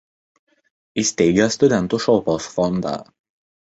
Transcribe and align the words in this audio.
Įsteigė 1.03 1.49
Studentų 1.59 2.03
šalpos 2.09 2.53
fondą. 2.59 3.01